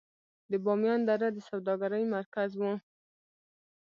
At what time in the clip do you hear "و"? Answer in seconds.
2.59-2.63